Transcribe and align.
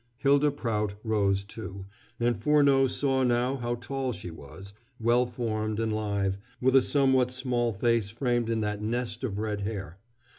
Hylda 0.17 0.49
Prout 0.49 0.95
rose, 1.03 1.43
too, 1.45 1.85
and 2.19 2.35
Furneaux 2.35 2.87
saw 2.87 3.21
now 3.21 3.55
how 3.57 3.75
tall 3.75 4.11
she 4.13 4.31
was, 4.31 4.73
well 4.99 5.27
formed 5.27 5.79
and 5.79 5.93
lithe, 5.93 6.37
with 6.59 6.75
a 6.75 6.81
somewhat 6.81 7.29
small 7.29 7.71
face 7.71 8.09
framed 8.09 8.49
in 8.49 8.61
that 8.61 8.81
nest 8.81 9.23
of 9.23 9.37
red 9.37 9.61
hair. 9.61 9.99